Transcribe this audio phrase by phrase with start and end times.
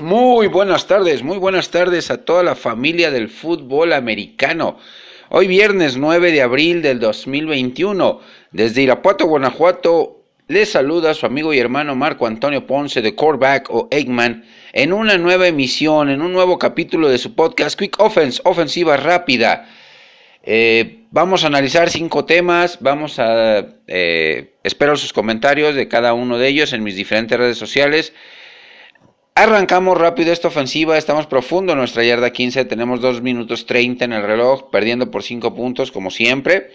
[0.00, 4.78] Muy buenas tardes, muy buenas tardes a toda la familia del fútbol americano.
[5.28, 8.20] Hoy viernes 9 de abril del 2021,
[8.52, 13.88] desde Irapuato, Guanajuato, les saluda su amigo y hermano Marco Antonio Ponce de Coreback o
[13.90, 18.96] Eggman en una nueva emisión, en un nuevo capítulo de su podcast Quick Offense, ofensiva
[18.96, 19.68] rápida.
[20.44, 23.66] Eh, vamos a analizar cinco temas, vamos a...
[23.88, 28.12] Eh, espero sus comentarios de cada uno de ellos en mis diferentes redes sociales.
[29.38, 34.12] Arrancamos rápido esta ofensiva, estamos profundo en nuestra yarda 15, tenemos 2 minutos 30 en
[34.12, 36.72] el reloj, perdiendo por 5 puntos como siempre.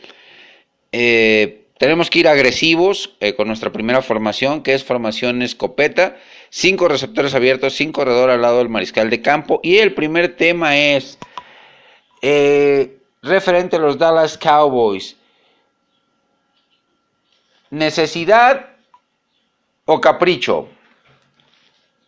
[0.93, 6.15] Eh, tenemos que ir agresivos eh, con nuestra primera formación, que es formación escopeta,
[6.51, 9.59] 5 receptores abiertos, 5 corredor al lado del mariscal de campo.
[9.61, 11.19] Y el primer tema es
[12.21, 15.17] eh, referente a los Dallas Cowboys.
[17.71, 18.69] Necesidad
[19.83, 20.69] o capricho.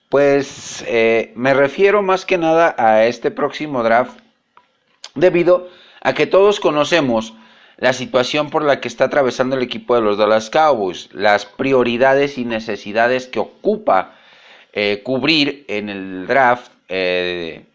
[0.10, 4.20] Pues eh, me refiero más que nada a este próximo draft
[5.16, 5.70] debido
[6.02, 7.34] a que todos conocemos
[7.78, 12.38] la situación por la que está atravesando el equipo de los Dallas Cowboys, las prioridades
[12.38, 14.16] y necesidades que ocupa
[14.74, 17.66] eh, cubrir en el draft eh,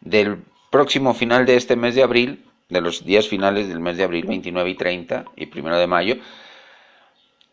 [0.00, 0.38] del
[0.70, 4.26] próximo final de este mes de abril, de los días finales del mes de abril,
[4.26, 6.16] 29 y 30 y 1 de mayo,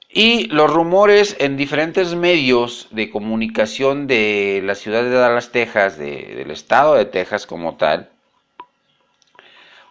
[0.10, 6.50] y los rumores en diferentes medios de comunicación de la ciudad de Dallas, Texas, del
[6.50, 8.10] estado de Texas como tal,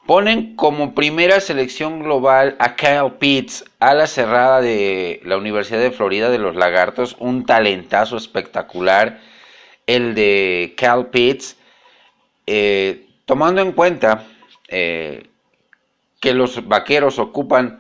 [0.07, 5.91] ponen como primera selección global a Kyle Pitts, a la cerrada de la Universidad de
[5.91, 9.21] Florida de los Lagartos, un talentazo espectacular,
[9.87, 11.57] el de Kyle Pitts,
[12.47, 14.25] eh, tomando en cuenta
[14.69, 15.27] eh,
[16.21, 17.79] que los vaqueros ocupan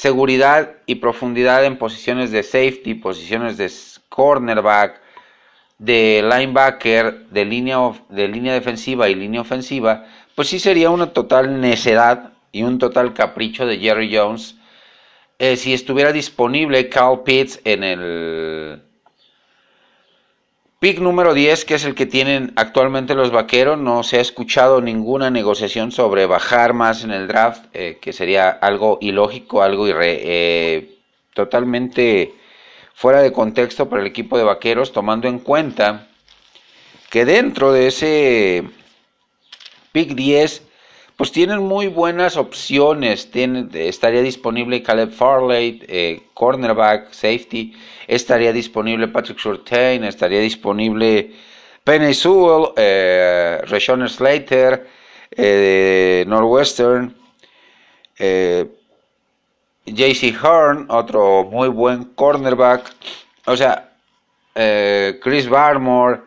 [0.00, 3.70] seguridad y profundidad en posiciones de safety, posiciones de
[4.08, 4.98] cornerback,
[5.76, 7.76] de linebacker, de línea,
[8.08, 13.12] de línea defensiva y línea ofensiva, pues sí sería una total necedad y un total
[13.12, 14.56] capricho de Jerry Jones
[15.38, 18.82] eh, si estuviera disponible Cal Pitts en el
[20.80, 24.80] Pick número 10, que es el que tienen actualmente los vaqueros, no se ha escuchado
[24.80, 30.96] ninguna negociación sobre bajar más en el draft, eh, que sería algo ilógico, algo eh,
[31.34, 32.32] totalmente
[32.94, 36.08] fuera de contexto para el equipo de vaqueros, tomando en cuenta
[37.10, 38.64] que dentro de ese
[39.92, 40.62] pick 10
[41.20, 43.28] pues tienen muy buenas opciones.
[43.74, 47.74] estaría disponible Caleb Farley, eh, cornerback, safety.
[48.06, 50.02] Estaría disponible Patrick Surtain.
[50.04, 51.32] Estaría disponible
[51.84, 53.60] Penny Sewell, eh,
[54.08, 54.88] Slater,
[55.32, 57.14] eh, Northwestern.
[58.18, 58.64] Eh,
[59.84, 62.94] JC Hearn, otro muy buen cornerback.
[63.44, 63.92] O sea,
[64.54, 66.22] eh, Chris Barmore,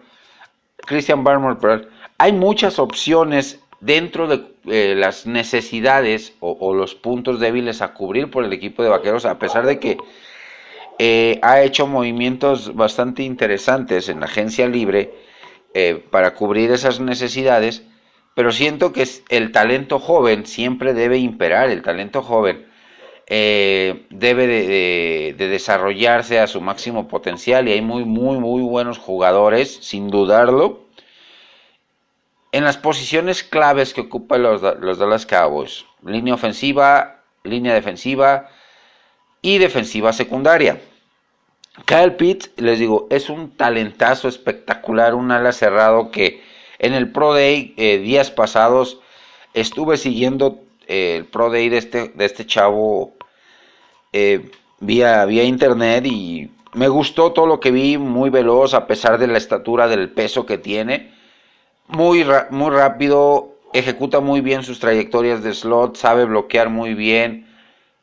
[0.85, 1.81] Christian Barmore, pero
[2.19, 8.45] hay muchas opciones dentro de eh, las necesidades o, los puntos débiles a cubrir por
[8.45, 9.97] el equipo de vaqueros, a pesar de que
[10.99, 15.13] eh, ha hecho movimientos bastante interesantes en la agencia libre
[15.73, 17.83] eh, para cubrir esas necesidades,
[18.35, 22.65] pero siento que el talento joven siempre debe imperar, el talento joven
[23.27, 29.79] debe de, de desarrollarse a su máximo potencial y hay muy, muy, muy buenos jugadores,
[29.81, 30.82] sin dudarlo,
[32.53, 38.47] en las posiciones claves que ocupan los, los Dallas Cowboys, línea ofensiva, línea defensiva
[39.41, 40.79] y defensiva secundaria.
[41.85, 46.43] Kyle Pitts, les digo, es un talentazo espectacular, un ala cerrado que
[46.77, 48.99] en el Pro Day eh, días pasados
[49.55, 53.15] estuve siguiendo eh, el Pro Day de este, de este chavo
[54.11, 59.17] eh, vía, vía internet y me gustó todo lo que vi, muy veloz a pesar
[59.17, 61.12] de la estatura, del peso que tiene
[61.87, 67.47] muy, muy rápido, ejecuta muy bien sus trayectorias de slot, sabe bloquear muy bien.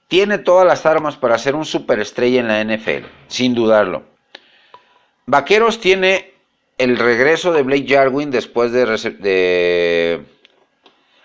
[0.09, 4.03] Tiene todas las armas para ser un superestrella en la NFL, sin dudarlo.
[5.27, 6.33] Vaqueros tiene
[6.79, 8.85] el regreso de Blake Jarwin después de,
[9.21, 10.25] de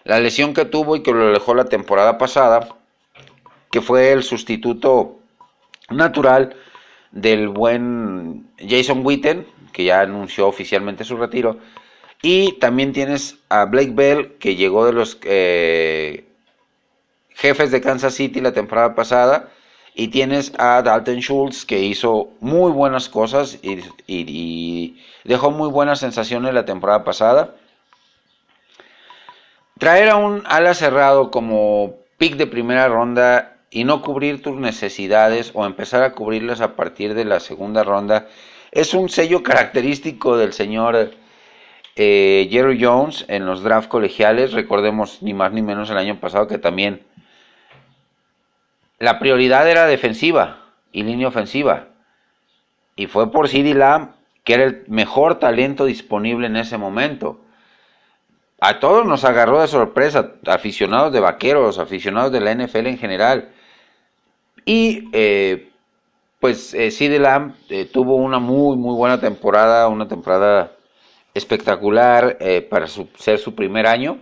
[0.03, 2.68] la lesión que tuvo y que lo dejó la temporada pasada,
[3.71, 5.19] que fue el sustituto
[5.89, 6.56] natural
[7.12, 11.57] del buen Jason Witten, que ya anunció oficialmente su retiro.
[12.21, 16.25] Y también tienes a Blake Bell, que llegó de los eh,
[17.29, 19.50] jefes de Kansas City la temporada pasada.
[19.94, 26.53] Y tienes a Dalton Schultz, que hizo muy buenas cosas y, dejó muy buenas sensaciones
[26.53, 27.56] la temporada pasada.
[29.79, 35.51] Traer a un ala cerrado como pick de primera ronda y no cubrir tus necesidades
[35.53, 38.27] o empezar a cubrirlas a partir de la segunda ronda
[38.75, 41.11] es un sello característico del señor
[41.95, 46.47] eh, Jerry Jones en los draft colegiales, recordemos ni más ni menos el año pasado
[46.47, 47.06] que también
[49.00, 50.59] la prioridad era defensiva
[50.92, 51.89] y línea ofensiva.
[52.95, 54.12] Y fue por CeeDee Lamb,
[54.44, 57.42] que era el mejor talento disponible en ese momento.
[58.62, 63.50] A todos nos agarró de sorpresa, aficionados de vaqueros, aficionados de la NFL en general.
[64.65, 65.71] Y eh,
[66.39, 70.75] pues eh, Lamb eh, tuvo una muy, muy buena temporada, una temporada
[71.35, 74.17] espectacular eh, para ser su primer año.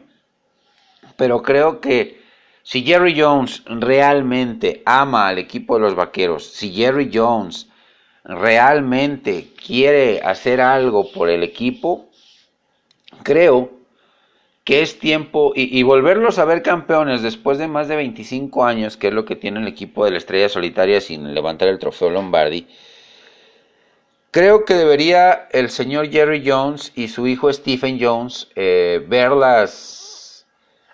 [1.15, 2.21] Pero creo que
[2.63, 7.69] si Jerry Jones realmente ama al equipo de los Vaqueros, si Jerry Jones
[8.25, 12.10] realmente quiere hacer algo por el equipo,
[13.24, 13.71] creo
[14.63, 19.10] que es tiempo y, volverlos a ver campeones después de más de 25 años, que
[19.10, 22.65] es lo que tiene el equipo de la Estrella Solitaria sin levantar el trofeo Lombardi.
[24.34, 30.48] Creo que debería el señor Jerry Jones y su hijo Stephen Jones eh, ver las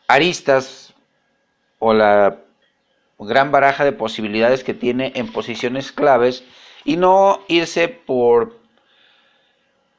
[0.09, 0.93] aristas
[1.79, 2.35] o la
[3.17, 6.43] gran baraja de posibilidades que tiene en posiciones claves
[6.83, 8.57] y no irse por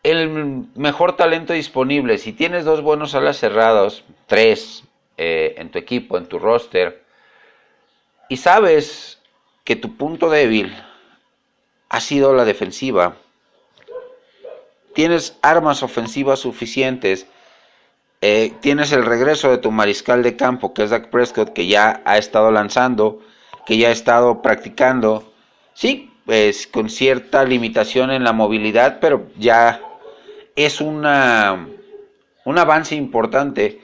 [0.02, 0.28] el
[0.74, 2.18] mejor talento disponible.
[2.18, 4.84] Si tienes dos buenos alas cerrados, tres
[5.16, 7.02] eh, en tu equipo, en tu roster,
[8.28, 9.18] y sabes
[9.64, 10.76] que tu punto débil
[11.88, 13.16] ha sido la defensiva,
[14.94, 17.26] tienes armas ofensivas suficientes
[18.22, 22.02] eh, tienes el regreso de tu mariscal de campo, que es Dak Prescott, que ya
[22.04, 23.20] ha estado lanzando,
[23.64, 25.32] que ya ha estado practicando.
[25.72, 29.80] Sí, pues con cierta limitación en la movilidad, pero ya
[30.54, 31.66] es una,
[32.44, 33.80] un avance importante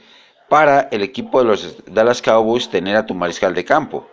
[0.50, 4.06] para el equipo de los Dallas Cowboys tener a tu mariscal de campo.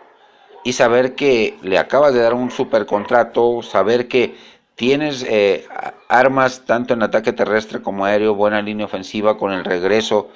[0.64, 4.34] Y saber que le acabas de dar un super contrato, saber que
[4.74, 5.66] Tienes eh,
[6.08, 10.30] armas tanto en ataque terrestre como aéreo, buena línea ofensiva con el regreso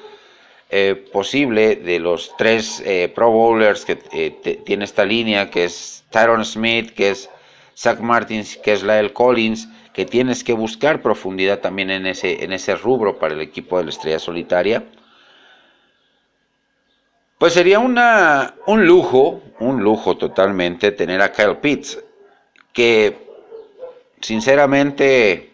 [0.71, 3.97] eh, posible de los tres eh, Pro Bowlers que
[4.65, 7.29] tiene esta línea, que es Tyron Smith, que es
[7.77, 12.53] Zach Martins, que es Lyle Collins, que tienes que buscar profundidad también en ese, en
[12.53, 14.85] ese rubro para el equipo de la Estrella Solitaria.
[17.39, 21.99] Pues sería una, un lujo, un lujo totalmente tener a Kyle Pitts,
[22.73, 23.28] que
[24.21, 25.53] sinceramente,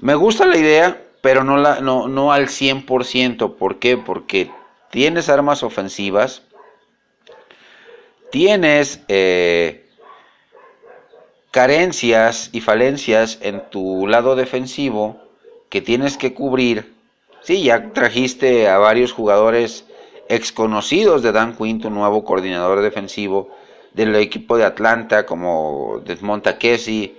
[0.00, 3.56] me gusta la idea, pero no, la, no, no al 100%.
[3.56, 3.96] ¿Por qué?
[3.96, 4.50] Porque
[4.90, 6.42] tienes armas ofensivas,
[8.30, 9.88] tienes eh,
[11.50, 15.20] carencias y falencias en tu lado defensivo
[15.68, 16.94] que tienes que cubrir.
[17.42, 19.84] Sí, ya trajiste a varios jugadores
[20.28, 23.50] exconocidos de Dan Quinn, tu nuevo coordinador defensivo
[23.92, 27.16] del equipo de Atlanta, como Desmond Casey,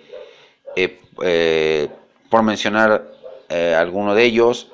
[0.84, 1.90] eh, eh,
[2.30, 3.04] por mencionar
[3.50, 4.72] eh, alguno de ellos.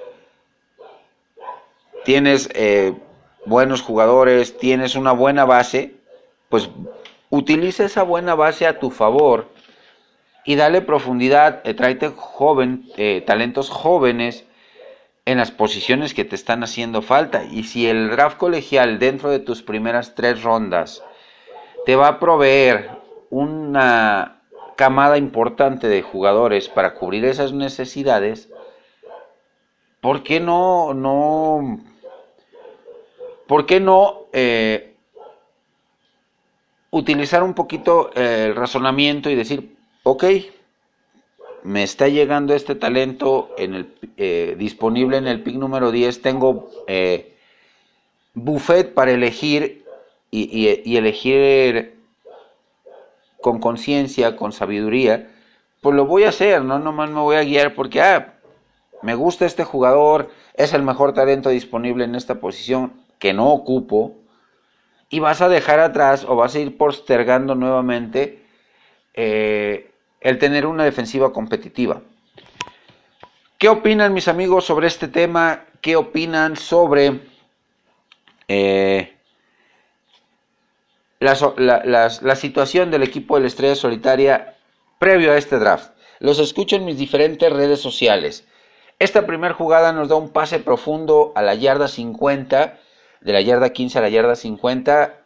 [2.03, 2.49] Tienes
[3.45, 5.95] buenos jugadores, tienes una buena base,
[6.49, 6.69] pues
[7.31, 9.49] utiliza esa buena base a tu favor
[10.43, 12.87] y dale profundidad, tráete joven,
[13.25, 14.45] talentos jóvenes
[15.25, 17.43] en las posiciones que te están haciendo falta.
[17.43, 21.03] Y si el draft colegial dentro de tus primeras tres rondas
[21.87, 22.91] te va a proveer
[23.31, 24.34] una
[24.75, 28.49] camada importante de jugadores para cubrir esas necesidades,
[30.01, 31.79] ¿por qué no, no,
[33.47, 34.95] por qué no eh,
[36.91, 40.25] utilizar un poquito eh, el razonamiento y decir, ok,
[41.63, 46.69] me está llegando este talento en el, eh, disponible en el pick número 10, tengo
[48.33, 49.85] buffet para elegir
[50.29, 51.94] y, y elegir
[53.45, 55.29] con conciencia, con sabiduría,
[55.79, 58.39] pues lo voy a hacer, no nomás me voy a guiar porque, ah,
[59.03, 64.15] me gusta este jugador, es el mejor talento disponible en esta posición que no ocupo,
[65.11, 68.43] y vas a dejar atrás o vas a ir postergando nuevamente
[69.13, 72.01] eh, el tener una defensiva competitiva.
[73.59, 75.65] ¿Qué opinan mis amigos sobre este tema?
[75.81, 77.19] ¿Qué opinan sobre
[78.47, 79.14] eh,
[81.19, 84.55] la, situación del equipo de la Estrella Solitaria
[84.99, 85.91] previo a este draft.
[86.19, 88.47] Los escucho en mis diferentes redes sociales.
[88.99, 92.79] Esta primera jugada nos da un pase profundo a la yarda 50,
[93.21, 95.21] de la yarda 15 a la yarda 50.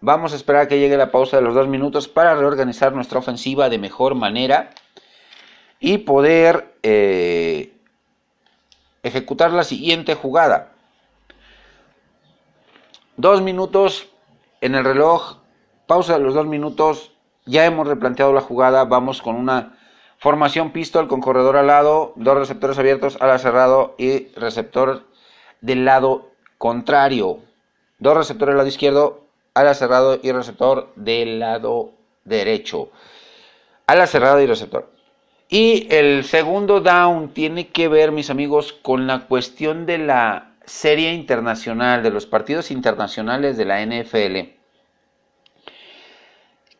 [0.00, 3.18] Vamos a esperar a que llegue la pausa de los dos minutos para reorganizar nuestra
[3.18, 4.70] ofensiva de mejor manera
[5.78, 7.72] y poder eh,
[9.02, 10.72] ejecutar la siguiente jugada.
[13.16, 14.09] Dos minutos
[14.60, 15.38] en el reloj,
[15.86, 17.12] pausa de los dos minutos,
[17.46, 19.76] ya hemos replanteado la jugada, vamos con una
[20.20, 25.06] Formación pistol con corredor al lado, dos receptores abiertos, ala cerrado y receptor
[25.62, 27.38] del lado contrario.
[27.98, 29.24] Dos receptores del lado izquierdo,
[29.54, 31.92] ala cerrado y receptor del lado
[32.26, 32.90] derecho.
[33.86, 34.90] Ala cerrado y receptor.
[35.48, 41.12] Y el segundo down tiene que ver, mis amigos, con la cuestión de la serie
[41.12, 44.60] internacional, de los partidos internacionales de la NFL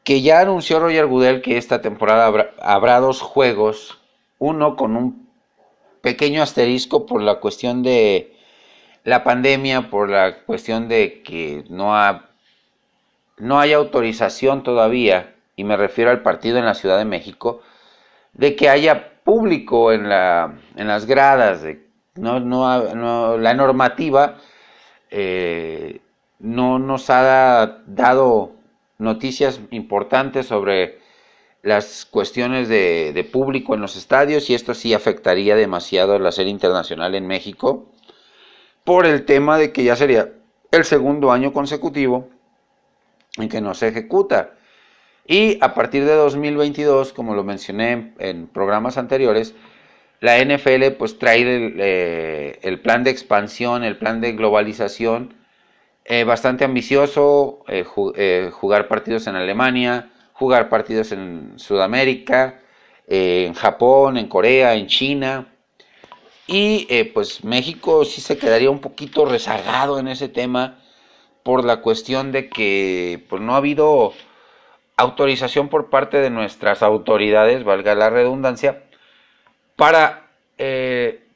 [0.04, 4.00] que ya anunció Roger Goodell que esta temporada habrá, dos juegos,
[4.38, 5.28] uno con un
[6.00, 8.36] pequeño asterisco por la cuestión de
[9.04, 12.30] la pandemia, por la cuestión de que no, ha,
[13.38, 17.62] no hay autorización todavía, y me refiero al partido en la Ciudad de México,
[18.32, 24.36] de que haya público en, la, en las gradas, de, no, no, la normativa
[25.10, 26.00] eh,
[26.38, 28.52] no nos ha dado
[28.98, 30.98] noticias importantes sobre
[31.62, 37.14] las cuestiones de, público en los estadios y esto sí afectaría demasiado la serie internacional
[37.14, 37.86] en México
[38.84, 40.32] por el tema de que ya sería
[40.70, 42.28] el segundo año consecutivo
[43.36, 44.54] en que no se ejecuta.
[45.26, 49.54] Y a partir de 2022, como lo mencioné en programas anteriores,
[50.20, 55.34] la NFL pues trae el, eh, el plan de expansión, el plan de globalización
[56.04, 62.60] eh, bastante ambicioso, eh, jugar partidos en Alemania, jugar partidos en Sudamérica,
[63.06, 65.46] en Japón, en Corea, en China.
[66.46, 70.78] Y pues México sí se quedaría un poquito rezagado en ese tema
[71.42, 74.12] por la cuestión de que pues, no ha habido
[74.96, 78.82] autorización por parte de nuestras autoridades, valga la redundancia,
[79.80, 80.28] para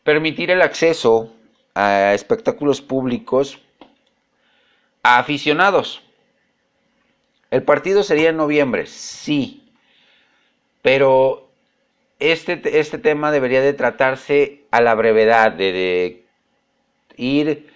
[0.03, 1.33] permitir el acceso
[1.75, 3.59] a espectáculos públicos
[5.03, 6.03] a aficionados.
[7.51, 9.73] El partido sería en noviembre, sí,
[10.83, 11.49] pero
[12.19, 16.27] este, este tema debería de tratarse a la brevedad, de,
[17.17, 17.71] ir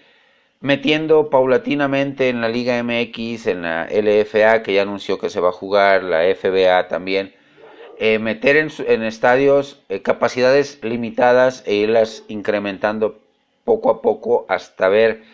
[0.61, 5.49] metiendo paulatinamente en la Liga MX, en la LFA, que ya anunció que se va
[5.49, 7.38] a jugar, la FBA también,
[8.01, 13.19] eh, meter en, estadios eh, capacidades limitadas e irlas incrementando
[13.65, 15.25] poco a poco hasta ver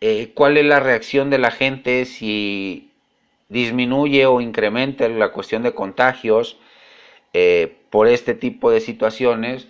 [0.00, 2.90] eh, cuál es la reacción de la gente, si
[3.48, 6.58] disminuye o incrementa la cuestión de contagios
[7.90, 9.66] por este tipo de situaciones,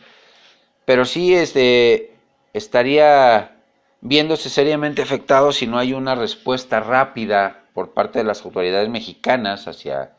[0.84, 2.12] pero sí este,
[2.52, 3.56] estaría
[4.02, 9.66] viéndose seriamente afectado si no hay una respuesta rápida por parte de las autoridades mexicanas
[9.66, 10.12] hacia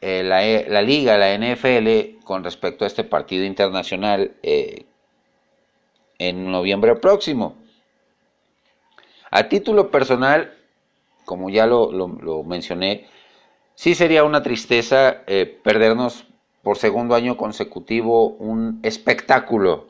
[0.00, 4.32] eh, la, la, liga, la NFL, con respecto a este partido internacional
[6.20, 7.56] en noviembre próximo.
[9.30, 10.54] A título personal,
[11.24, 11.88] como ya lo,
[12.44, 13.06] mencioné,
[13.74, 16.26] sí sería una tristeza eh, perdernos
[16.62, 19.86] por segundo año consecutivo un espectáculo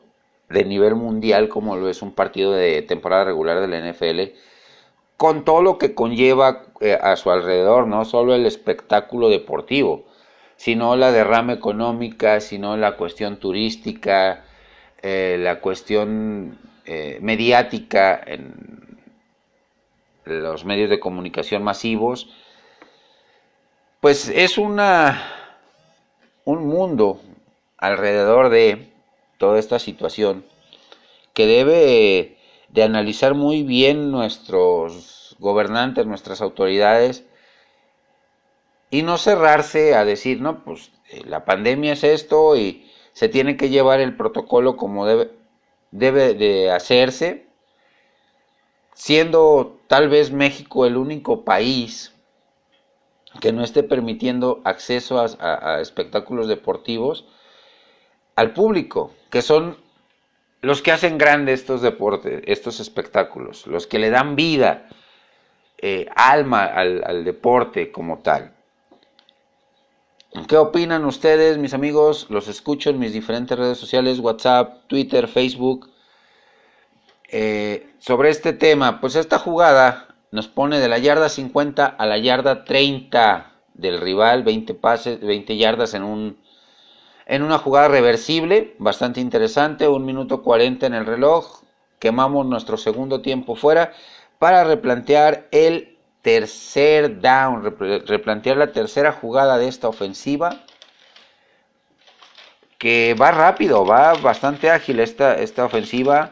[0.49, 4.37] de nivel mundial como lo es un partido de temporada regular de la NFL,
[5.21, 10.05] con todo lo que conlleva eh, a su alrededor, no solo el espectáculo deportivo,
[10.55, 14.43] sino la derrama económica, sino la cuestión turística,
[15.03, 16.57] eh, la cuestión
[17.21, 18.99] mediática en,
[20.25, 22.33] los medios de comunicación masivos,
[23.99, 25.21] pues es una
[26.45, 27.21] un mundo
[27.77, 28.91] alrededor de
[29.37, 30.43] toda esta situación
[31.35, 32.40] que debe
[32.73, 37.25] de analizar muy bien nuestros gobernantes, nuestras autoridades
[38.89, 43.57] y no cerrarse a decir, no, pues eh, la pandemia es esto y se tiene
[43.57, 45.31] que llevar el protocolo como debe,
[45.91, 47.47] debe de hacerse
[48.93, 52.13] siendo tal vez México el único país
[53.39, 57.25] que no esté permitiendo acceso a, espectáculos deportivos
[58.35, 59.77] al público, que son
[60.61, 64.87] los que hacen grandes estos deportes, estos espectáculos, los que le dan vida,
[65.77, 68.53] eh, alma al, al deporte como tal.
[70.47, 72.27] ¿Qué opinan ustedes, mis amigos?
[72.29, 75.89] Los escucho en mis diferentes redes sociales, WhatsApp, Twitter, Facebook.
[77.27, 82.17] Eh, sobre este tema, pues esta jugada nos pone de la yarda 50 a la
[82.17, 86.37] yarda 30 del rival, 20 pases, 20 yardas en un
[87.31, 91.61] en una jugada reversible, bastante interesante, un minuto 40 en el reloj,
[91.97, 93.93] quemamos nuestro segundo tiempo fuera
[94.37, 97.63] para replantear el tercer down,
[98.05, 100.65] replantear la tercera jugada de esta ofensiva
[102.77, 106.31] que va rápido, va bastante ágil esta, esta ofensiva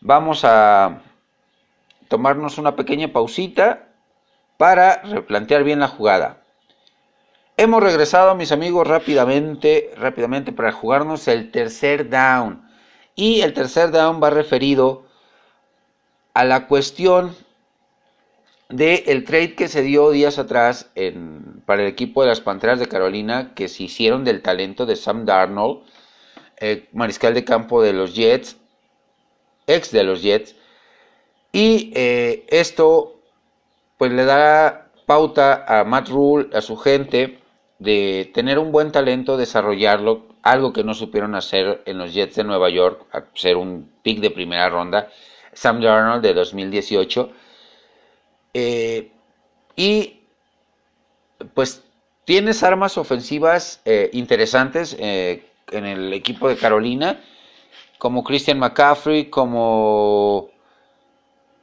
[0.00, 1.02] vamos a
[2.08, 3.88] tomarnos una pequeña pausita
[4.56, 6.45] para replantear bien la jugada.
[7.58, 12.68] Hemos regresado, mis amigos, rápidamente, rápidamente para jugarnos el tercer down.
[13.14, 15.06] Y el tercer down va referido
[16.34, 17.34] a la cuestión
[18.68, 20.90] del el trade que se dio días atrás
[21.64, 25.24] para el equipo de las Panteras de Carolina, que se hicieron del talento de Sam
[25.24, 25.82] Darnold,
[26.58, 28.58] eh, mariscal de campo de los Jets,
[29.66, 30.56] ex de los Jets.
[31.52, 33.18] Y eh, esto
[33.96, 37.38] pues le da pauta a Matt Rule, a su gente,
[37.78, 42.44] de tener un buen talento, desarrollarlo, algo que no supieron hacer en los Jets de
[42.44, 45.10] Nueva York, ser un pick de primera ronda,
[45.52, 47.30] Sam Darnold de 2018.
[48.54, 49.10] Eh,
[49.74, 50.20] y
[51.52, 51.82] pues
[52.24, 57.20] tienes armas ofensivas eh, interesantes eh, en el equipo de Carolina,
[57.98, 60.50] como Christian McCaffrey, como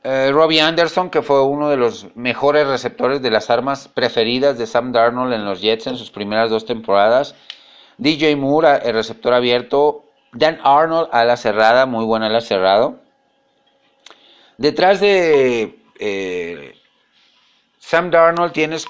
[0.04, 4.68] eh, Robbie Anderson, que fue uno de los mejores receptores de las armas preferidas de
[4.68, 7.36] Sam Darnold en los Jets en sus primeras dos temporadas.
[7.98, 10.06] DJ Moore, el receptor abierto.
[10.34, 13.00] Dan Arnold, a la cerrada, muy buena la cerrado.
[14.58, 16.74] Detrás de eh,
[17.78, 18.88] Sam Darnold tienes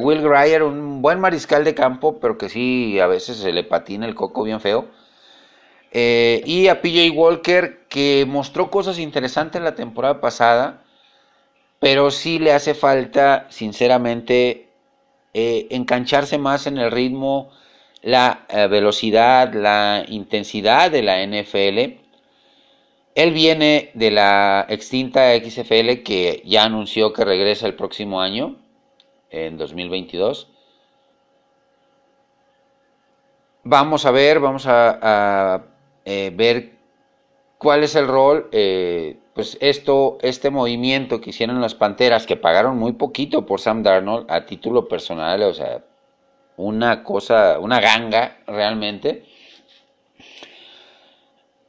[0.00, 4.06] Will Grier, un buen mariscal de campo, pero que sí a veces se le patina
[4.06, 4.86] el coco bien feo.
[5.92, 10.82] Eh, y a PJ Walker, que mostró cosas interesantes la temporada pasada,
[11.80, 14.68] pero sí le hace falta, sinceramente,
[15.34, 17.50] eh, engancharse más en el ritmo,
[18.02, 22.00] la eh, velocidad, la intensidad de la NFL.
[23.14, 28.56] Él viene de la extinta XFL que ya anunció que regresa el próximo año,
[29.30, 30.48] en 2022.
[33.64, 35.75] Vamos a ver, vamos a
[36.06, 36.70] eh, ver
[37.58, 42.78] cuál es el rol, eh, pues esto, este movimiento que hicieron las Panteras, que pagaron
[42.78, 45.84] muy poquito por Sam Darnold a título personal, o sea,
[46.56, 49.24] una cosa, una ganga realmente.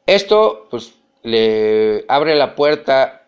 [0.06, 3.24] Esto, pues, le abre la puerta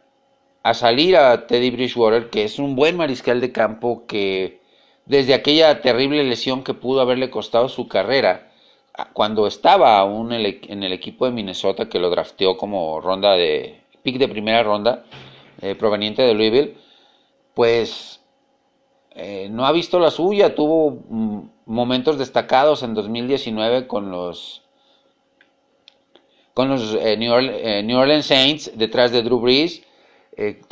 [0.63, 4.61] a salir a Teddy Bridgewater, que es un buen mariscal de campo que
[5.05, 8.48] desde aquella terrible lesión que pudo haberle costado su carrera,
[9.13, 14.17] cuando estaba aún en el equipo de Minnesota, que lo drafteó como ronda de pick
[14.17, 15.05] de primera ronda,
[15.61, 16.77] eh, proveniente de Louisville,
[17.53, 18.21] pues
[19.11, 24.63] eh, no ha visto la suya, tuvo mm, momentos destacados en 2019 con los
[26.53, 27.31] con los eh, New,
[27.97, 29.83] Orleans, Saints detrás de Drew Brees,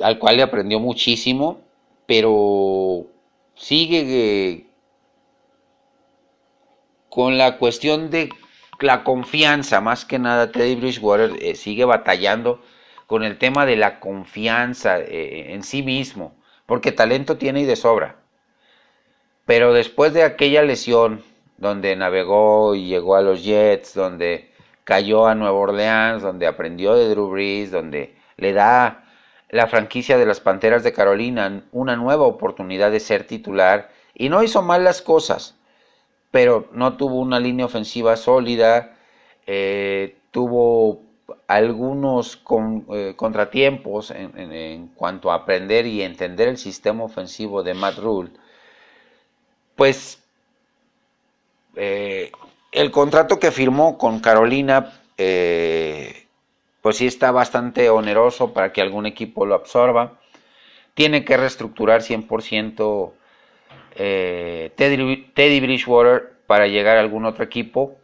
[0.02, 1.60] al cual le aprendió muchísimo,
[2.06, 3.06] pero
[3.56, 4.67] sigue
[7.18, 8.30] con la cuestión de
[8.80, 12.62] la confianza, más que nada Teddy Bridgewater eh, sigue batallando
[13.08, 16.36] con el tema de la confianza eh, en sí mismo,
[16.68, 18.18] porque talento tiene y de sobra.
[19.48, 21.24] Pero después de aquella lesión
[21.58, 24.52] donde navegó y llegó a los Jets, donde
[24.84, 29.06] cayó a Nueva Orleans, donde aprendió de Drew Brees, donde le da
[29.50, 34.44] la franquicia de las Panteras de Carolina una nueva oportunidad de ser titular y no
[34.44, 35.57] hizo mal las cosas
[36.32, 38.98] pero no tuvo una línea ofensiva sólida,
[39.46, 41.02] eh, tuvo
[41.48, 42.42] algunos
[42.94, 48.32] eh, contratiempos en, cuanto a aprender y entender el sistema ofensivo de Matt Rule,
[49.76, 50.22] pues
[51.76, 52.32] eh,
[52.72, 59.46] el contrato que firmó con Carolina, pues sí está bastante oneroso para que algún equipo
[59.46, 60.20] lo absorba.
[60.94, 63.14] Tiene que reestructurar 100%
[63.98, 67.98] eh, Teddy, Bridgewater para llegar a algún otro equipo,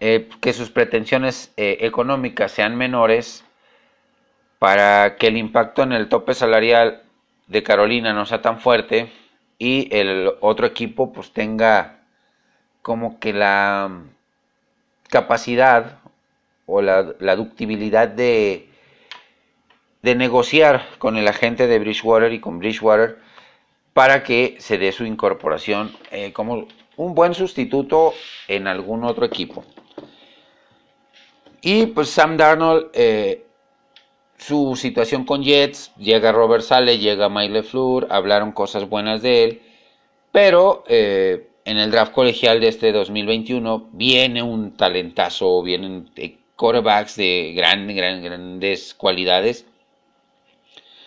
[0.00, 3.44] eh, que sus pretensiones eh, económicas sean menores
[4.58, 7.02] para que el impacto en el tope salarial
[7.46, 9.12] de Carolina no sea tan fuerte
[9.58, 12.00] y el otro equipo pues tenga
[12.82, 13.90] como que la
[15.08, 15.98] capacidad
[16.66, 18.68] o la, la ductibilidad de
[20.02, 23.25] negociar con el agente de Bridgewater y con Bridgewater
[23.96, 28.12] para que se dé su incorporación eh, como un buen sustituto
[28.46, 29.64] en algún otro equipo.
[31.62, 33.46] Y pues Sam Darnold, eh,
[34.36, 39.62] su situación con Jets, llega Robert Sale, llega Mike LeFleur, hablaron cosas buenas de él,
[40.30, 46.10] pero eh, en el draft colegial de este 2021 viene un talentazo, vienen
[46.54, 49.64] quarterbacks de grandes, grandes cualidades.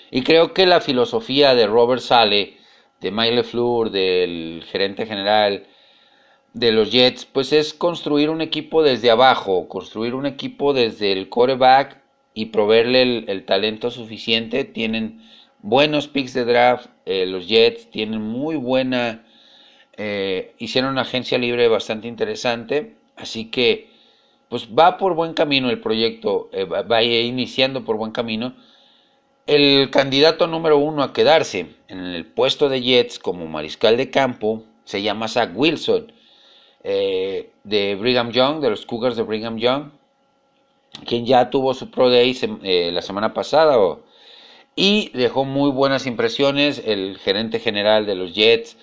[0.09, 2.57] Y creo que la filosofía de Robert Sale
[3.01, 5.65] de Mike Fleur, del gerente general
[6.53, 11.29] de los Jets, pues es construir un equipo desde abajo, construir un equipo desde el
[11.29, 12.01] quarterback
[12.33, 14.63] y proveerle el, talento suficiente.
[14.63, 15.21] Tienen
[15.61, 19.23] buenos picks de draft, eh, los Jets tienen muy buena
[20.01, 23.89] eh, hicieron una agencia libre bastante interesante, así que
[24.47, 28.55] pues va por buen camino el proyecto, eh, va iniciando por buen camino.
[29.49, 34.61] El candidato número uno a quedarse en el puesto de Jets como mariscal de campo
[34.83, 36.13] se llama Zach Wilson,
[36.83, 39.89] eh, de Brigham Young, de los Cougars de Brigham Young,
[41.03, 43.75] quien ya tuvo su Pro Day eh, la semana pasada
[44.75, 46.83] y dejó muy buenas impresiones.
[46.85, 48.77] El gerente general de los Jets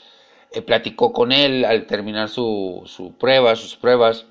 [0.66, 4.26] platicó con él al terminar su prueba, sus pruebas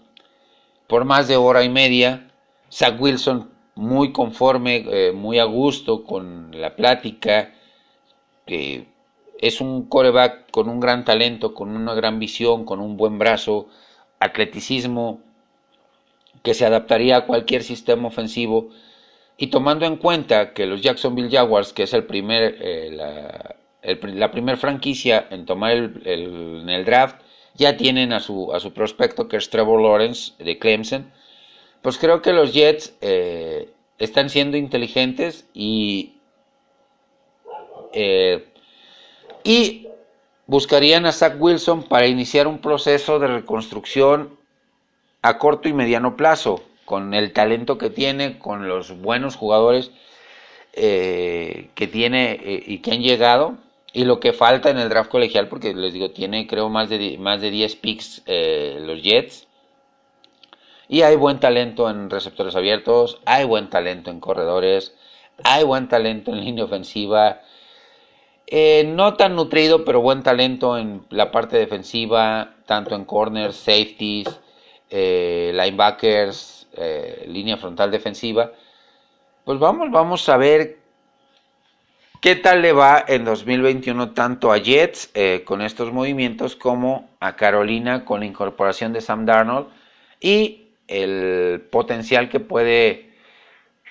[0.87, 2.29] por más de hora y media.
[2.69, 7.53] Zach Wilson muy conforme, eh, muy a gusto con la plática.
[8.47, 13.67] es un coreback con un gran talento, con una gran visión, con un buen brazo,
[14.19, 15.19] atleticismo,
[16.43, 18.69] que se adaptaría a cualquier sistema ofensivo.
[19.37, 23.57] Y tomando en cuenta que los Jacksonville Jaguars, que es el primer, eh,
[24.01, 27.17] la, primera franquicia en tomar el, en el draft,
[27.55, 31.11] ya tienen a su, a su prospecto que es Trevor Lawrence de Clemson,
[31.85, 33.69] pues creo que los Jets eh,
[33.99, 36.15] están siendo inteligentes y,
[37.93, 38.43] eh,
[39.43, 39.87] y
[40.47, 44.35] buscarían a Zach Wilson para iniciar un proceso de reconstrucción
[45.21, 49.91] a corto y mediano plazo, con el talento que tiene, con los buenos jugadores
[50.73, 53.57] eh, que tiene y que han llegado
[53.93, 57.19] y lo que falta en el draft colegial, porque les digo, tiene creo más de,
[57.19, 59.45] más de 10 picks eh, los Jets.
[60.87, 64.95] Y hay buen talento en receptores abiertos, hay buen talento en corredores,
[65.43, 67.41] hay buen talento en línea ofensiva.
[68.47, 74.27] Eh, no tan nutrido, pero buen talento en la parte defensiva, tanto en corners, safeties,
[74.89, 76.67] eh, linebackers,
[77.27, 78.51] línea frontal defensiva.
[79.45, 80.85] Pues vamos, vamos a ver
[82.25, 87.35] ¿Qué tal le va en 2021 tanto a Jets eh, con estos movimientos como a
[87.35, 89.67] Carolina con la incorporación de Sam Darnold
[90.19, 93.09] y el potencial que puede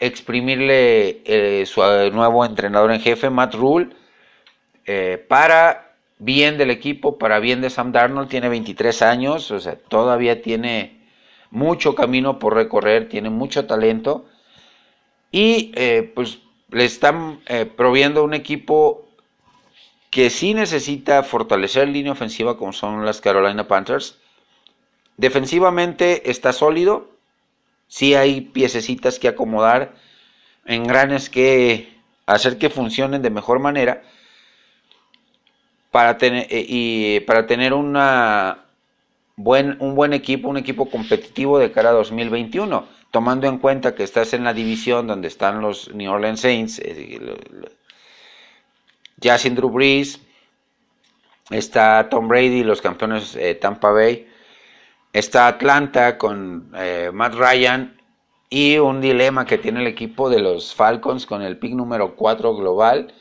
[0.00, 1.80] exprimirle eh, su
[2.12, 3.90] nuevo entrenador en jefe, Matt Rule,
[4.86, 9.76] eh, para bien del equipo, para bien de Sam Darnold, tiene 23 años, o sea,
[9.76, 11.00] todavía tiene
[11.50, 14.26] mucho camino por recorrer, tiene mucho talento
[15.30, 15.72] y
[16.14, 16.38] pues
[16.74, 19.06] le están eh, proviendo un equipo
[20.10, 24.18] que sí necesita fortalecer línea ofensiva como son las Carolina Panthers.
[25.16, 27.10] Defensivamente está sólido,
[27.86, 29.94] sí hay piececitas que acomodar,
[30.64, 31.94] engranes que
[32.26, 34.02] hacer que funcionen de mejor manera
[35.90, 38.64] para tener, eh, y para tener una
[39.36, 44.02] buen, un buen equipo, un equipo competitivo de cara a 2021 tomando en cuenta que
[44.02, 47.20] estás en la división donde están los New Orleans Saints, eh,
[49.18, 50.20] ya sin Drew Brees,
[51.48, 54.26] está Tom Brady, los campeones eh, Tampa Bay,
[55.14, 57.98] está Atlanta con eh, Matt Ryan
[58.50, 62.54] y un dilema que tiene el equipo de los Falcons con el pick número 4
[62.54, 63.14] global.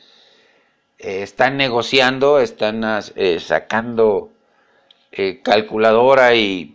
[0.98, 3.02] están negociando, están
[3.40, 4.30] sacando
[5.42, 6.74] calculadora y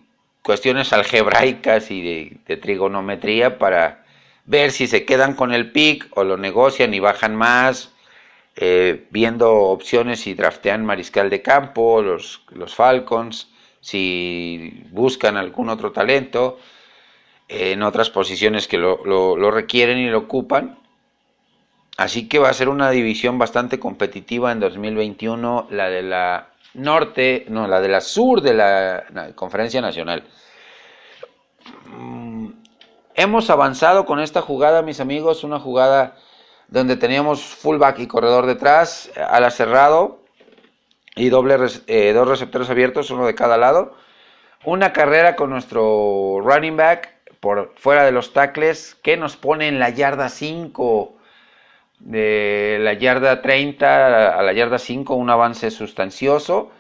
[0.49, 4.03] cuestiones algebraicas y de, trigonometría para
[4.45, 7.93] ver si se quedan con el pick o lo negocian y bajan más,
[8.55, 13.49] eh, viendo opciones si draftean mariscal de campo, los, los Falcons,
[13.81, 16.59] si buscan algún otro talento
[17.47, 20.77] en otras posiciones que lo, requieren y lo ocupan.
[21.97, 27.45] Así que va a ser una división bastante competitiva en 2021, la de la norte,
[27.49, 30.23] no, la de la sur de la Conferencia Nacional.
[31.87, 32.51] Mm,
[33.15, 36.15] hemos avanzado con esta jugada, mis amigos, una jugada
[36.69, 40.18] donde teníamos fullback y corredor detrás, ala cerrado
[41.19, 43.93] y doble, eh, dos receptores abiertos, uno de cada lado.
[44.63, 49.79] Una carrera con nuestro running back por fuera de los tackles que nos pone en
[49.79, 51.13] la yarda 5
[51.99, 56.71] de la yarda 30 a la yarda 5, un avance sustancioso.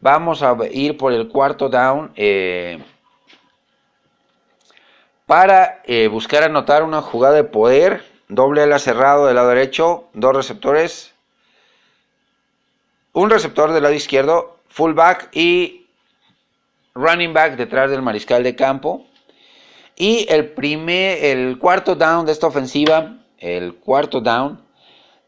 [0.00, 2.82] Vamos a ir por el cuarto down eh,
[5.26, 8.04] para eh, buscar anotar una jugada de poder.
[8.28, 11.13] Doble ala cerrado del lado derecho, dos receptores.
[13.14, 15.86] Un receptor del lado izquierdo, fullback y
[16.94, 19.06] running back detrás del mariscal de campo.
[19.94, 24.60] Y el primer, el cuarto down de esta ofensiva, el cuarto down,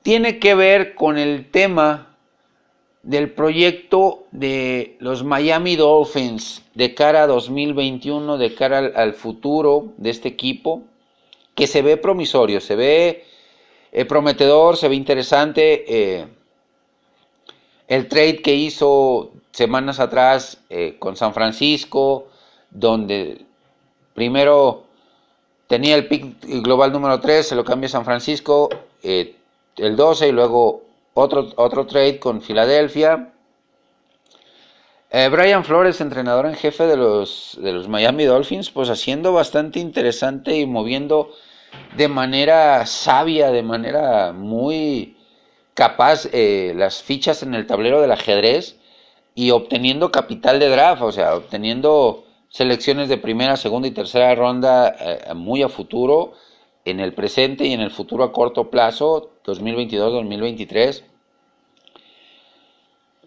[0.03, 2.16] tiene que ver con el tema
[3.05, 10.11] del proyecto de los Miami Dolphins de cara a 2021, de cara al, futuro de
[10.11, 10.83] este equipo,
[11.55, 13.25] que se ve promisorio, se ve
[13.92, 15.85] eh, prometedor, se ve interesante.
[15.87, 16.27] Eh,
[17.88, 22.29] El trade que hizo semanas atrás eh, con San Francisco,
[22.70, 23.44] donde
[24.14, 24.85] primero
[25.66, 28.68] tenía el pick global número 3, se lo cambia a San Francisco,
[29.03, 29.37] eh,
[29.77, 30.83] el 12 y luego
[31.14, 33.33] otro, otro trade con Filadelfia.
[35.11, 39.79] Eh, Brian Flores, entrenador en jefe de los, de los Miami Dolphins, pues haciendo bastante
[39.79, 41.31] interesante y moviendo
[41.96, 45.15] de manera sabia, de manera muy
[45.77, 48.77] capaz eh, las fichas en el tablero del ajedrez
[49.35, 54.97] y obteniendo capital de draft, o sea, obteniendo selecciones de primera, segunda y tercera ronda
[54.99, 56.33] eh, muy a futuro,
[56.87, 61.03] en el presente y en el futuro a corto plazo, 2022-2023,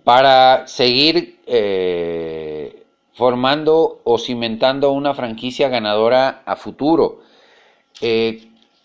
[0.04, 2.84] para seguir eh,
[3.14, 7.22] formando o cimentando una franquicia ganadora a futuro.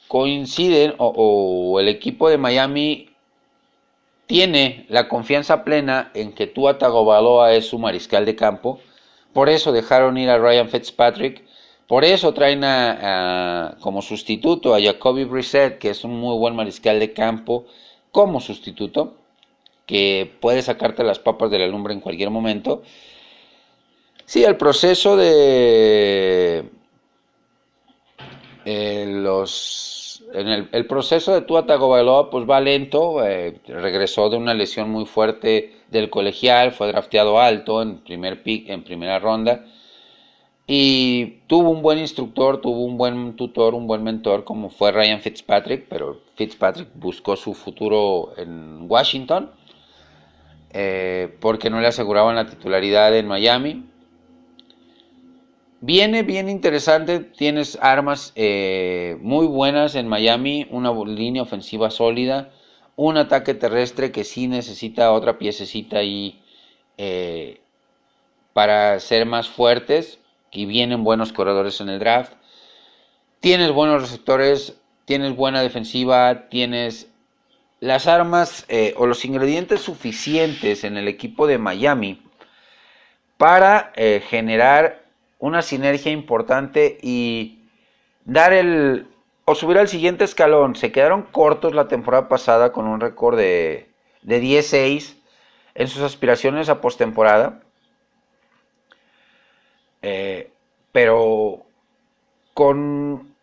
[0.06, 3.13] coinciden o, o el equipo de Miami
[4.26, 8.80] tiene la confianza plena en que Tua Tagovailoa es su mariscal de campo.
[9.32, 11.44] Por eso dejaron ir a Ryan Fitzpatrick.
[11.86, 16.98] Por eso traen a, como sustituto a Jacoby Brissett, que es un muy buen mariscal
[16.98, 17.66] de campo,
[18.10, 19.14] como sustituto,
[19.86, 22.82] que puede sacarte las papas de la lumbre en cualquier momento.
[24.24, 26.64] Sí, el proceso de
[28.64, 34.54] eh, los en el, proceso de Tua Tagovailoa pues va lento, eh, regresó de una
[34.54, 39.64] lesión muy fuerte del colegial, fue drafteado alto en primer pick, en primera ronda
[40.66, 45.20] y tuvo un buen instructor, tuvo un buen tutor, un buen mentor como fue Ryan
[45.20, 49.50] Fitzpatrick, pero Fitzpatrick buscó su futuro en Washington
[50.72, 53.84] eh, porque no le aseguraban la titularidad en Miami
[55.86, 62.48] Viene bien interesante, tienes armas eh, muy buenas en Miami, una línea ofensiva sólida,
[62.96, 66.42] un ataque terrestre que sí necesita otra piececita ahí
[66.96, 67.60] eh,
[68.54, 70.20] para ser más fuertes,
[70.50, 72.32] y vienen buenos corredores en el draft.
[73.40, 77.10] Tienes buenos receptores, tienes buena defensiva, tienes
[77.80, 82.22] las armas eh, o los ingredientes suficientes en el equipo de Miami
[83.36, 83.92] para
[84.30, 85.03] generar
[85.44, 87.68] una sinergia importante y
[88.24, 89.06] dar el
[89.44, 90.74] o subir al siguiente escalón.
[90.74, 93.90] Se quedaron cortos la temporada pasada con un récord de,
[94.22, 95.16] de 10-6
[95.74, 97.60] en sus aspiraciones a postemporada.
[100.00, 100.50] Eh,
[100.92, 101.66] pero
[102.54, 103.34] con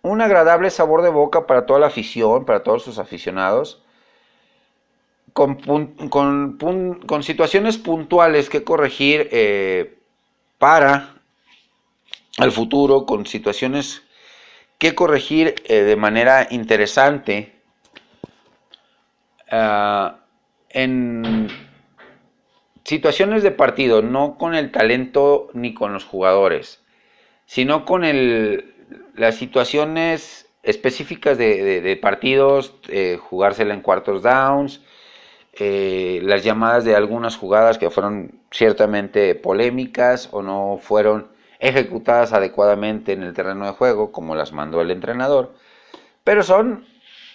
[0.00, 3.82] un agradable sabor de boca para toda la afición, para todos sus aficionados.
[5.34, 5.56] Con,
[6.08, 9.98] con, situaciones puntuales que corregir eh,
[10.58, 11.13] para
[12.38, 14.02] al futuro con situaciones
[14.78, 17.54] que corregir eh, de manera interesante
[19.50, 20.18] ah,
[20.70, 21.48] en
[22.84, 26.82] situaciones de partido, no con el talento ni con los jugadores,
[27.46, 28.74] sino con el,
[29.14, 34.80] las situaciones específicas de, partidos, eh, jugársela en cuartos downs,
[35.52, 43.12] eh, las llamadas de algunas jugadas que fueron ciertamente polémicas o no fueron ejecutadas adecuadamente
[43.12, 45.54] en el terreno de juego, como las mandó el entrenador,
[46.24, 46.86] pero son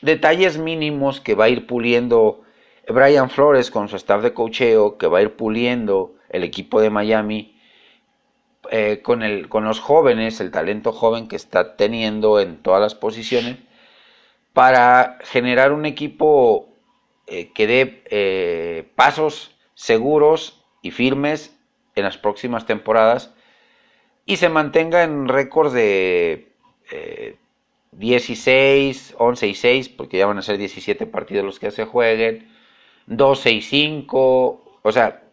[0.01, 2.41] detalles mínimos que va a ir puliendo
[2.88, 6.89] Brian Flores con su staff de cocheo, que va a ir puliendo el equipo de
[6.89, 7.60] Miami
[8.71, 12.95] eh, con, el, con los jóvenes, el talento joven que está teniendo en todas las
[12.95, 13.58] posiciones,
[14.53, 16.69] para generar un equipo
[17.27, 21.55] eh, que dé eh, pasos seguros y firmes
[21.95, 23.34] en las próximas temporadas
[24.30, 26.48] y se mantenga en récord de
[27.94, 32.48] 16, 11 y 6, porque ya van a ser 17 partidos los que se jueguen,
[33.08, 35.24] 12 y 5, o sea,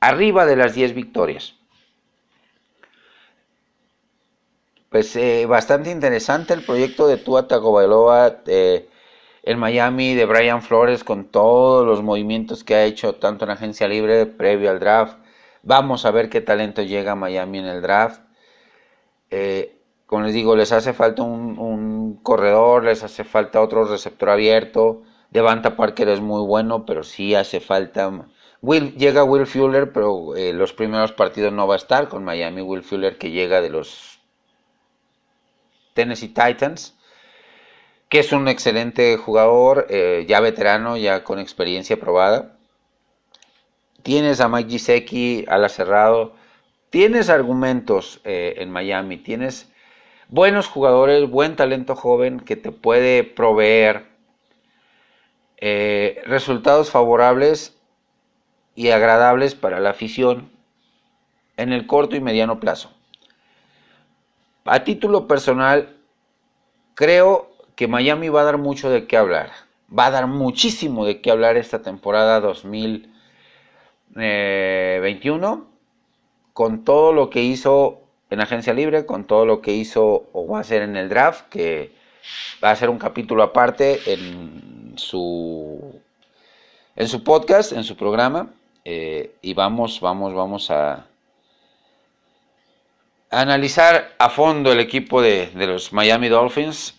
[0.00, 1.54] arriba de las 10 victorias.
[4.90, 8.88] Pues eh, bastante interesante el proyecto de Tua Tagovailoa eh,
[9.44, 13.86] en Miami, de Brian Flores, con todos los movimientos que ha hecho tanto en agencia
[13.86, 15.16] libre previo al draft,
[15.66, 18.20] Vamos a ver qué talento llega a Miami en el draft.
[19.30, 19.76] Eh,
[20.06, 25.02] como les digo, les hace falta un, corredor, les hace falta otro receptor abierto.
[25.32, 28.28] Devanta Parker es muy bueno, pero sí hace falta.
[28.62, 32.62] Llega Will Fuller, pero eh, los primeros partidos no va a estar con Miami.
[32.62, 34.20] Will Fuller que llega de los
[35.94, 36.96] Tennessee Titans,
[38.08, 42.55] que es un excelente jugador, eh, ya veterano, ya con experiencia probada.
[44.06, 46.36] Tienes a Mike Gisecki la cerrado.
[46.90, 49.16] Tienes argumentos eh, en Miami.
[49.16, 49.68] Tienes
[50.28, 54.06] buenos jugadores, buen talento joven que te puede proveer
[55.56, 57.76] eh, resultados favorables
[58.76, 60.52] y agradables para la afición
[61.56, 62.92] en el corto y mediano plazo.
[64.66, 65.96] A título personal,
[66.94, 69.50] creo que Miami va a dar mucho de qué hablar.
[69.92, 72.38] Va a dar muchísimo de qué hablar esta temporada
[74.16, 75.66] 2021
[76.52, 78.00] con todo lo que hizo
[78.30, 81.48] en agencia libre, con todo lo que hizo o va a hacer en el draft,
[81.50, 81.92] que
[82.64, 86.00] va a ser un capítulo aparte en su
[86.96, 88.48] en su podcast, en su programa,
[88.86, 91.04] eh, y vamos, vamos, vamos a,
[93.30, 96.94] analizar a fondo el equipo de, los Miami Dolphins.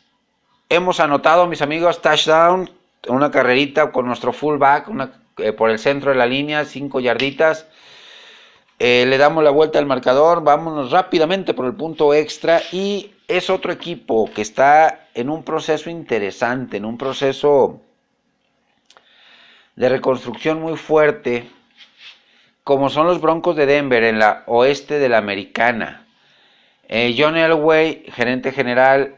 [0.69, 2.69] Hemos anotado, mis amigos, touchdown,
[3.07, 7.67] una carrerita con nuestro fullback una, eh, por el centro de la línea, cinco yarditas.
[8.79, 13.49] Eh, le damos la vuelta al marcador, vámonos rápidamente por el punto extra y es
[13.49, 17.81] otro equipo que está en un proceso interesante, en un proceso
[19.75, 21.49] de reconstrucción muy fuerte,
[22.63, 26.05] como son los Broncos de Denver en la oeste de la Americana.
[26.87, 29.15] Eh, John Elway, gerente general,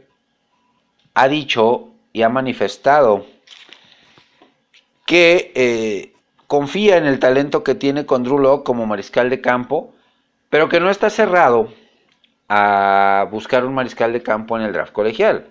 [1.14, 3.26] ha dicho y ha manifestado
[5.10, 6.14] que eh,
[6.46, 9.96] confía en el talento que tiene con Drew Locke como mariscal de campo,
[10.52, 11.74] pero que no está cerrado
[12.48, 15.48] a buscar un mariscal de campo en el draft colegial.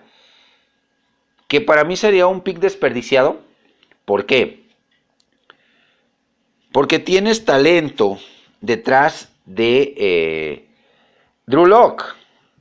[1.48, 3.40] Que para mí sería un pick desperdiciado.
[4.04, 4.68] ¿Por qué?
[6.70, 8.20] Porque tienes talento
[8.60, 10.68] detrás de eh,
[11.46, 12.04] Drew Locke.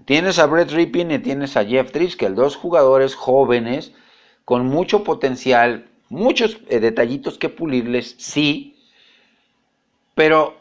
[0.06, 3.94] Tienes a Brett Rippin y tienes a Jeff Driscoll, dos jugadores jóvenes
[4.46, 8.76] con mucho potencial, muchos eh, detallitos que pulirles, sí,
[10.16, 10.58] pero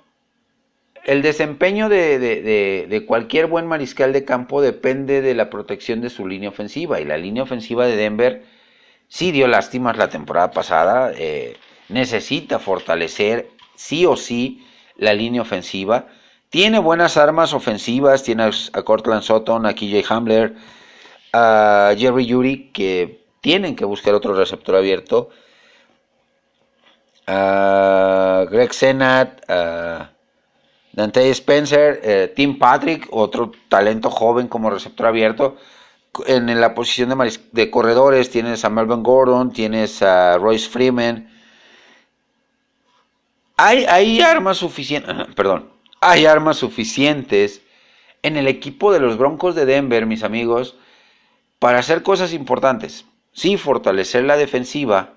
[1.05, 6.49] el desempeño de, cualquier buen mariscal de campo depende de la protección de su línea
[6.49, 8.45] ofensiva y la línea ofensiva de Denver
[9.09, 11.57] sí dio lástimas la temporada pasada, eh,
[11.89, 16.09] necesita fortalecer sí o sí la línea ofensiva
[16.51, 20.55] tiene buenas armas ofensivas, tiene a Cortland Sutton, a KJ Hamler,
[21.33, 25.31] a Jerry Yuri, que tienen que buscar otro receptor abierto.
[27.29, 30.11] A Greg Senat, a
[30.91, 35.59] Dante Spencer, eh, Tim Patrick, otro talento joven como receptor abierto.
[36.27, 37.17] En, la posición
[37.53, 41.31] de, corredores tienes a Melvin Gordon, tienes a Royce Freeman.
[43.57, 47.63] Hay armas suficientes, perdón, hay armas suficientes
[48.25, 50.75] en el equipo de los Broncos de Denver, mis amigos,
[51.61, 53.05] para hacer cosas importantes.
[53.37, 55.13] Sí, fortalecer la defensiva,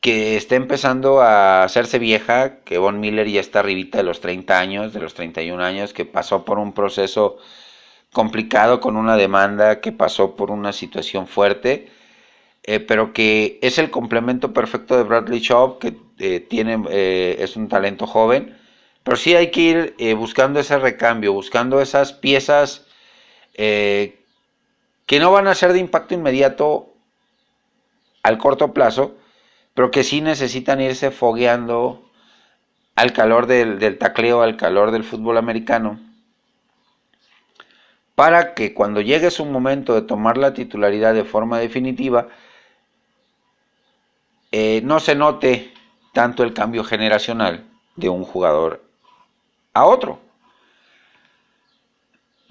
[0.00, 4.58] que está empezando a hacerse vieja, que Von Miller ya está arribita de los 30
[4.58, 7.38] años, de los 31 años, que pasó por un proceso
[8.12, 11.88] complicado con una demanda, que pasó por una situación fuerte,
[12.64, 17.56] eh, pero que es el complemento perfecto de Bradley Shaw, que eh, tiene, eh, es
[17.56, 18.58] un talento joven
[19.04, 22.86] pero sí hay que ir eh, buscando ese recambio, buscando esas piezas
[25.06, 26.92] que no van a ser de impacto inmediato
[28.22, 29.16] al corto plazo,
[29.74, 32.10] pero que sí necesitan irse fogueando
[32.94, 36.00] al calor del, del tacleo, al calor del fútbol americano,
[38.14, 42.28] para que cuando llegue su momento de tomar la titularidad de forma definitiva,
[44.52, 45.74] eh, no se note
[46.12, 48.84] tanto el cambio generacional de un jugador
[49.72, 50.20] a otro.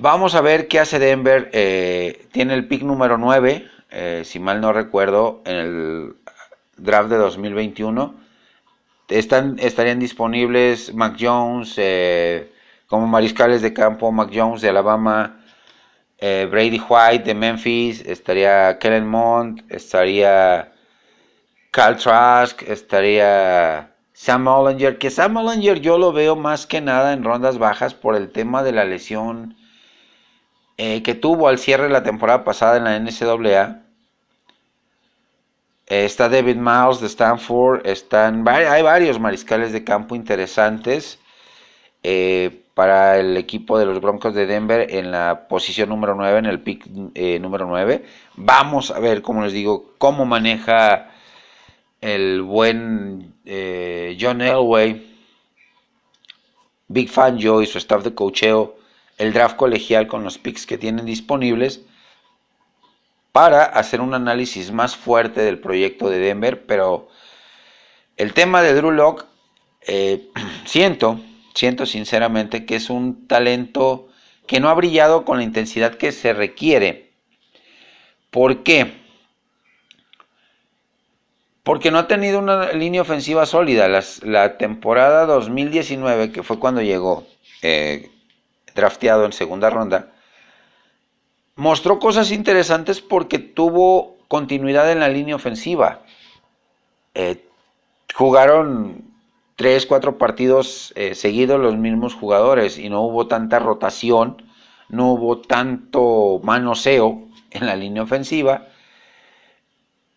[0.03, 1.49] Vamos a ver qué hace Denver.
[1.53, 6.15] Eh, tiene el pick número 9, eh, si mal no recuerdo, en el
[6.75, 8.13] draft de 2021.
[9.07, 12.51] Están, estarían disponibles Mac Jones eh,
[12.87, 15.39] como mariscales de campo, Mac Jones de Alabama,
[16.19, 20.73] Brady White de Memphis, estaría Kellen Mond, estaría
[21.71, 27.23] Cal Trask, estaría Sam Ollinger, que Sam Ollinger yo lo veo más que nada en
[27.23, 29.55] rondas bajas por el tema de la lesión
[30.77, 33.83] eh, que tuvo al cierre de la temporada pasada en la NCAA.
[35.87, 41.19] Eh, está David Miles de Stanford, están, hay varios mariscales de campo interesantes
[42.01, 46.45] eh, para el equipo de los Broncos de Denver en la posición número 9, en
[46.47, 48.03] el pick número 9.
[48.35, 51.11] Vamos a ver, como les digo, cómo maneja
[52.01, 53.35] el buen
[54.19, 55.15] John Elway,
[56.87, 58.82] Big Fan Joe y su staff de cocheo
[59.17, 61.81] el draft colegial con los picks que tienen disponibles
[63.31, 67.09] para hacer un análisis más fuerte del proyecto de Denver, pero
[68.17, 69.25] el tema de Drew Locke,
[69.81, 70.29] eh,
[70.65, 71.19] siento,
[71.53, 74.09] siento sinceramente que es un talento
[74.47, 77.11] que no ha brillado con la intensidad que se requiere.
[78.29, 79.03] ¿Por qué?
[81.63, 83.87] porque no ha tenido una línea ofensiva sólida.
[83.87, 87.25] la temporada 2019, que fue cuando llegó,
[87.61, 88.09] eh,
[88.75, 90.13] drafteado en segunda ronda,
[91.55, 96.01] mostró cosas interesantes porque tuvo continuidad en la línea ofensiva.
[97.13, 97.45] Eh,
[98.15, 99.03] jugaron
[99.55, 104.41] tres, cuatro partidos eh, seguidos los mismos jugadores y no hubo tanta rotación,
[104.89, 108.67] no hubo tanto manoseo en la línea ofensiva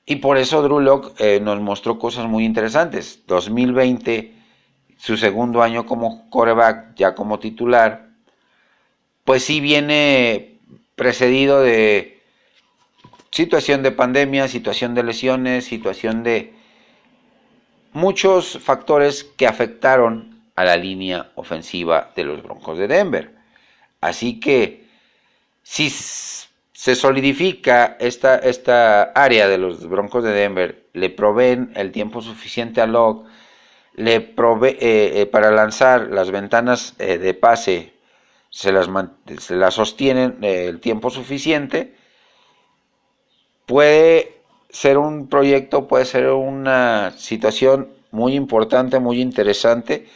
[0.08, 3.24] y por eso Drew eh, nos mostró cosas muy interesantes.
[3.26, 4.32] 2020,
[4.96, 8.05] su segundo año como coreback, ya como titular,
[9.26, 10.60] pues sí viene
[10.94, 12.22] precedido de
[13.30, 16.54] situación de pandemia, situación de lesiones, situación de
[17.92, 23.34] muchos factores que afectaron a la línea ofensiva de los Broncos de Denver.
[24.00, 24.86] Así que
[25.62, 32.22] si se solidifica esta, esta área de los Broncos de Denver, le proveen el tiempo
[32.22, 33.28] suficiente a Locke,
[33.96, 37.95] le provee eh, eh, para lanzar las ventanas eh, de pase,
[38.56, 38.88] se las,
[39.38, 41.94] se las sostienen el tiempo suficiente,
[43.66, 44.40] puede
[44.70, 50.06] ser un proyecto, puede ser una situación muy importante, muy interesante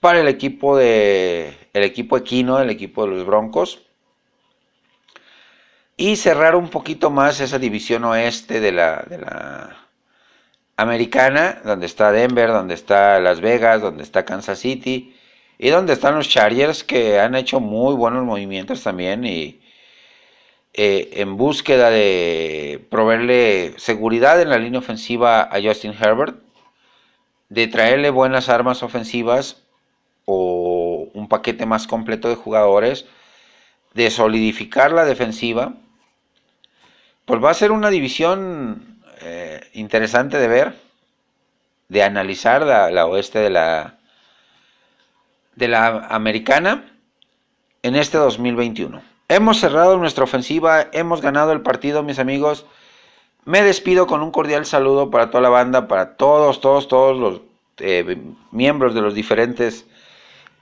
[0.00, 3.86] para el equipo de el equipo equino, el equipo de los Broncos.
[5.96, 9.86] Y cerrar un poquito más esa división oeste de la, de la
[10.76, 15.14] americana, donde está Denver, donde está Las Vegas, donde está Kansas City
[15.58, 19.60] y donde están los Chargers que han hecho muy buenos movimientos también y
[20.72, 26.36] eh, en búsqueda de proveerle seguridad en la línea ofensiva a Justin Herbert,
[27.48, 29.62] de traerle buenas armas ofensivas
[30.24, 33.06] o un paquete más completo de jugadores,
[33.94, 35.74] de solidificar la defensiva
[37.24, 40.74] pues va a ser una división eh, interesante de ver,
[41.88, 43.98] de analizar la, oeste de la,
[45.56, 46.84] de la americana
[47.82, 49.02] en este 2021.
[49.28, 52.66] Hemos cerrado nuestra ofensiva, hemos ganado el partido, mis amigos.
[53.44, 57.40] Me despido con un cordial saludo para toda la banda, para todos, todos, todos los
[57.78, 58.18] eh,
[58.52, 59.86] miembros de los diferentes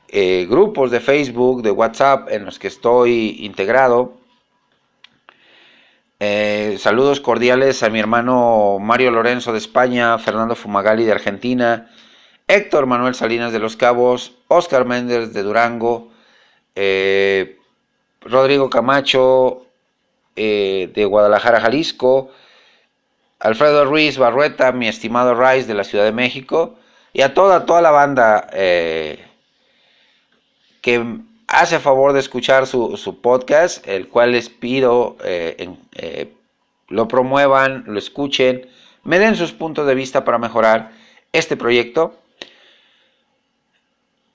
[0.09, 4.14] eh, grupos de Facebook, de WhatsApp en los que estoy integrado.
[6.20, 11.90] Eh, saludos cordiales a mi hermano Mario Lorenzo de España, Fernando Fumagali de Argentina,
[12.49, 16.11] Héctor Manuel Salinas de Los Cabos, Oscar Méndez de Durango,
[16.74, 17.59] eh,
[18.20, 19.66] Rodrigo Camacho
[20.36, 22.30] eh, de Guadalajara, Jalisco,
[23.40, 26.76] Alfredo Ruiz Barrueta, mi estimado Rice de la Ciudad de México,
[27.12, 28.49] y a toda, toda la banda
[30.82, 31.22] que
[31.53, 36.32] hace favor de escuchar su, podcast, el cual les pido eh, eh,
[36.88, 38.68] lo promuevan, lo escuchen,
[39.05, 40.93] me den sus puntos de vista para mejorar
[41.32, 42.14] este proyecto.